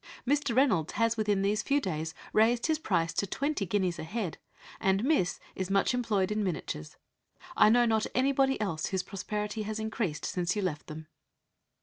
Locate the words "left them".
10.63-11.05